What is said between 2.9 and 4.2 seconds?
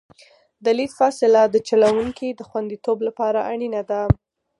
لپاره اړینه ده